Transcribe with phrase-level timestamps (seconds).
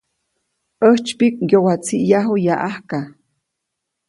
[0.87, 3.01] ‒ʼäjtsypiʼk ŋgyowatsiʼyaju yaʼajka-.